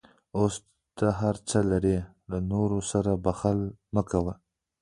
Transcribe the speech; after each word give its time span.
اوس 0.37 0.55
ته 0.97 1.07
هر 1.19 1.35
څه 1.49 1.57
لرې، 1.71 1.97
له 2.31 2.37
نورو 2.51 2.79
سره 2.91 3.11
بخل 3.25 3.59
مه 3.93 4.03
کوه. 4.11 4.33